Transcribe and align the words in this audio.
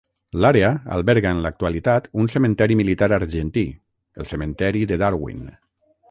L'àrea 0.43 0.69
alberga 0.93 1.33
en 1.35 1.41
l'actualitat 1.45 2.07
un 2.23 2.31
cementeri 2.35 2.77
militar 2.79 3.09
argentí, 3.19 3.65
el 4.23 4.31
cementeri 4.33 4.83
de 4.93 4.99
Darwin. 5.03 5.45